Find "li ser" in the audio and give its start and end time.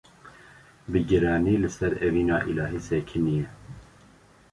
1.63-1.93